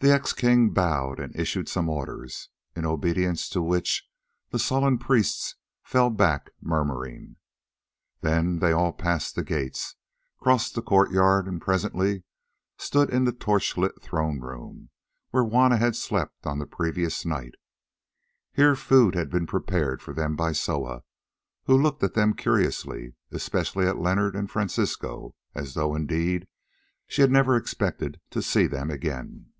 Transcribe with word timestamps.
The 0.00 0.12
ex 0.12 0.32
king 0.32 0.70
bowed 0.70 1.18
and 1.18 1.34
issued 1.34 1.68
some 1.68 1.88
orders, 1.88 2.48
in 2.76 2.84
obedience 2.86 3.48
to 3.48 3.60
which 3.60 4.08
the 4.50 4.58
sullen 4.58 4.98
priests 4.98 5.56
fell 5.82 6.10
back 6.10 6.50
murmuring. 6.60 7.36
Then 8.20 8.60
they 8.60 8.70
all 8.70 8.92
passed 8.92 9.34
the 9.34 9.42
gates, 9.42 9.96
crossed 10.38 10.76
the 10.76 10.82
courtyard, 10.82 11.48
and 11.48 11.60
presently 11.60 12.22
stood 12.78 13.10
in 13.10 13.24
the 13.24 13.32
torch 13.32 13.76
lit 13.76 14.00
throne 14.00 14.38
room, 14.38 14.90
where 15.30 15.42
Juanna 15.42 15.76
had 15.78 15.96
slept 15.96 16.46
on 16.46 16.60
the 16.60 16.66
previous 16.66 17.24
night. 17.26 17.56
Here 18.52 18.76
food 18.76 19.16
had 19.16 19.28
been 19.28 19.46
prepared 19.46 20.02
for 20.02 20.14
them 20.14 20.36
by 20.36 20.52
Soa, 20.52 21.02
who 21.64 21.76
looked 21.76 22.02
at 22.04 22.14
them 22.14 22.34
curiously, 22.34 23.14
especially 23.32 23.88
at 23.88 23.98
Leonard 23.98 24.36
and 24.36 24.48
Francisco, 24.48 25.34
as 25.52 25.74
though, 25.74 25.96
indeed, 25.96 26.46
she 27.08 27.22
had 27.22 27.30
never 27.32 27.56
expected 27.56 28.20
to 28.30 28.40
see 28.40 28.68
them 28.68 28.88
again. 28.88 29.52